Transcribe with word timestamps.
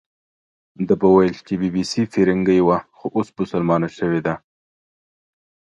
ده 0.87 0.93
به 1.01 1.07
ویل 1.15 1.35
چې 1.47 1.53
بي 1.59 1.69
بي 1.73 1.83
سي 1.91 2.01
فیرنګۍ 2.11 2.59
وه، 2.63 2.77
خو 2.97 3.07
اوس 3.15 3.27
بسلمانه 3.37 3.89
شوې 3.97 4.21
ده. 4.25 4.33